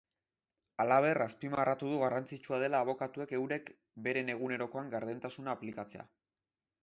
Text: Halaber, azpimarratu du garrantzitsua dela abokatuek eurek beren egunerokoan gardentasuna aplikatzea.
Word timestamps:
Halaber, 0.83 1.19
azpimarratu 1.25 1.89
du 1.91 1.99
garrantzitsua 2.03 2.59
dela 2.63 2.79
abokatuek 2.85 3.35
eurek 3.39 3.69
beren 4.07 4.31
egunerokoan 4.37 4.89
gardentasuna 4.97 5.55
aplikatzea. 5.59 6.07